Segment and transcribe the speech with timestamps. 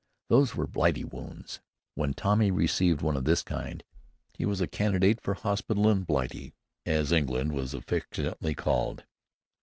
[0.31, 1.59] These were "Blightey wounds."
[1.93, 3.83] When Tommy received one of this kind,
[4.33, 6.53] he was a candidate for hospital in "Blightey,"
[6.87, 9.05] as England is affectionately called.